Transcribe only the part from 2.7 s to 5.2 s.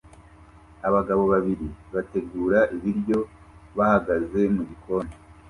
ibiryo bahagaze mugikoni